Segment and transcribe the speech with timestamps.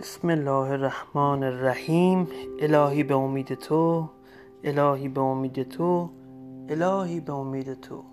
[0.00, 2.28] بسم الله الرحمن الرحیم.
[2.60, 4.08] الهی به امید تو
[4.64, 6.10] الهی به امید تو
[6.68, 8.04] الهی به امید تو.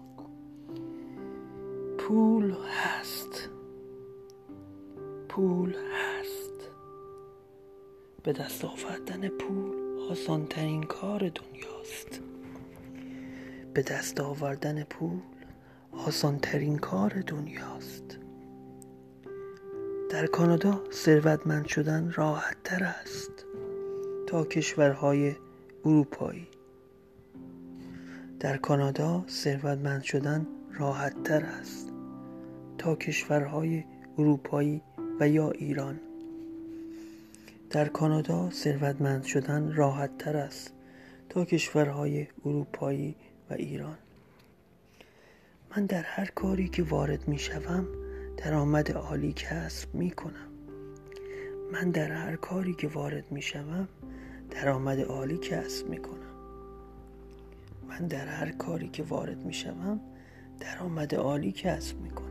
[1.97, 3.49] پول هست.
[5.29, 6.71] پول هست.
[8.23, 9.75] به دست آوردن پول
[10.11, 12.21] آسانترین کار دنیاست.
[13.73, 15.19] به دست آوردن پول
[16.07, 18.04] آسانترین کار دنیاست.
[20.15, 23.31] در کانادا ثروتمند شدن راحت تر است
[24.27, 25.35] تا کشورهای
[25.85, 26.47] اروپایی.
[28.39, 31.89] در کانادا ثروتمند شدن راحت تر است
[32.77, 33.83] تا کشورهای
[34.17, 34.81] اروپایی
[35.19, 35.99] و یا ایران.
[37.69, 40.73] در کانادا ثروتمند شدن راحت تر است
[41.29, 43.15] تا کشورهای اروپایی
[43.49, 43.97] و ایران.
[45.77, 48.04] من در هر کاری که وارد می شوم
[48.37, 50.51] درآمد عالی کسب می کنم
[51.73, 53.87] من در هر کاری که وارد می شوم
[54.51, 56.35] درآمد عالی کسب می کنم
[57.89, 59.99] من در هر کاری که وارد می شوم
[60.59, 62.25] درآمد عالی کسب می کنم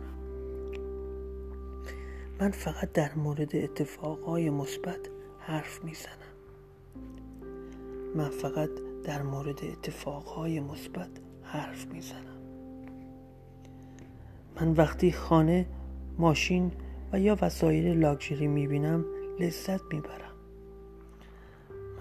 [2.40, 5.00] من فقط در مورد اتفاقهای مثبت
[5.38, 6.34] حرف می زنم
[8.14, 8.70] من فقط
[9.04, 11.10] در مورد اتفاقهای مثبت
[11.42, 12.34] حرف می زنم
[14.60, 15.66] من وقتی خانه
[16.18, 16.72] ماشین
[17.12, 19.04] و یا وسایل لاکچری می‌بینم
[19.40, 20.34] لذت می‌برم.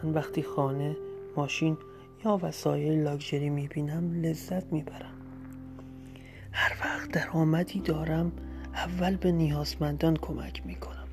[0.04, 0.98] من وقتی خانه
[1.36, 1.78] ماشین
[2.26, 5.14] یا وسایل لاکچری می‌بینم لذت می‌برم.
[6.52, 8.32] هر وقت درآمدی دارم
[8.74, 11.08] اول به نیازمندان کمک می‌کنم.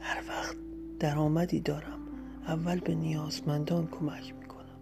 [0.00, 0.56] هر وقت
[1.00, 1.98] درآمدی دارم
[2.46, 4.78] اول به نیازمندان کمک می‌کنم.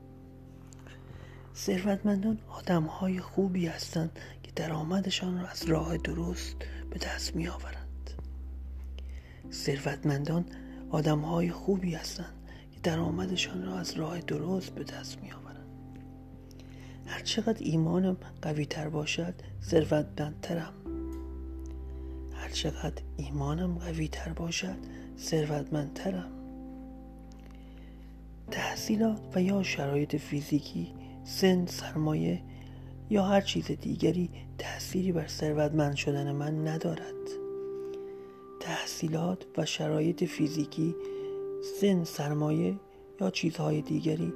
[1.54, 4.18] ثروتمندان آدم های خوبی هستند
[4.56, 6.56] درآمدشان را از راه درست
[6.90, 8.10] به دست می آورند
[9.52, 10.44] ثروتمندان
[10.90, 12.34] آدم های خوبی هستند
[12.72, 15.42] که درآمدشان را از راه درست به دست می آورند
[17.06, 20.72] هر چقدر ایمانم قوی تر باشد ثروتمندترم.
[22.34, 24.76] هر چقدر ایمانم قوی تر باشد
[25.18, 26.32] ثروتمندترم.
[28.50, 30.94] تحصیلات و یا شرایط فیزیکی
[31.24, 32.42] سن سرمایه
[33.10, 37.14] یا هر چیز دیگری تأثیری بر ثروتمند شدن من ندارد.
[38.60, 40.94] تحصیلات و شرایط فیزیکی
[41.80, 42.74] سن سرمایه
[43.20, 44.32] یا چیزهای دیگری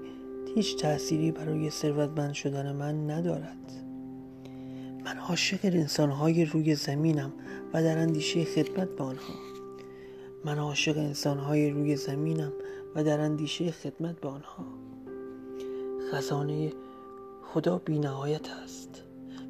[0.54, 3.72] هیچ تأثیری برای ثروتمند شدن من ندارد.
[5.04, 7.32] من عاشق انسانهای روی زمینم
[7.72, 9.34] و در اندیشه خدمت به آنها.
[10.44, 12.52] من عاشق انسانهای روی زمینم
[12.94, 14.64] و در اندیشه خدمت به آنها.
[16.12, 16.72] خزانه
[17.52, 19.02] خدا بی نهایت است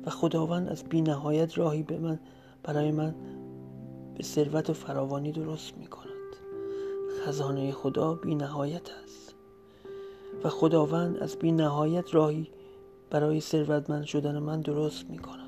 [0.07, 2.19] و خداوند از بی نهایت راهی به من
[2.63, 3.15] برای من
[4.17, 6.07] به ثروت و فراوانی درست می کند
[7.25, 9.35] خزانه خدا بی نهایت است
[10.45, 12.51] و خداوند از بی نهایت راهی
[13.11, 15.46] برای ثروتمند شدن من درست می کند